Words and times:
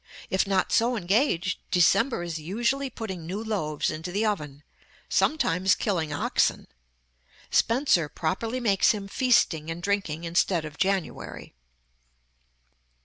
If 0.31 0.47
not 0.47 0.71
so 0.71 0.95
engaged, 0.97 1.59
December 1.69 2.23
is 2.23 2.39
usually 2.39 2.89
putting 2.89 3.27
new 3.27 3.43
loaves 3.43 3.91
into 3.91 4.11
the 4.11 4.25
oven; 4.25 4.63
sometimes 5.09 5.75
killing 5.75 6.11
oxen. 6.11 6.65
Spenser 7.51 8.09
properly 8.09 8.59
makes 8.59 8.93
him 8.93 9.07
feasting 9.07 9.69
and 9.69 9.79
drinking 9.79 10.23
instead 10.23 10.65
of 10.65 10.79
January. 10.79 11.53